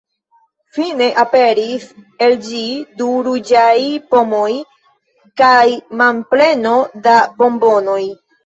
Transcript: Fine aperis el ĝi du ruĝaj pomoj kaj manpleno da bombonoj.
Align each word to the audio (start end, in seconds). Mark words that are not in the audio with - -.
Fine 0.77 1.09
aperis 1.23 1.85
el 2.27 2.33
ĝi 2.47 2.63
du 3.03 3.11
ruĝaj 3.29 3.75
pomoj 4.15 4.49
kaj 5.43 5.63
manpleno 6.03 6.75
da 7.09 7.21
bombonoj. 7.39 8.03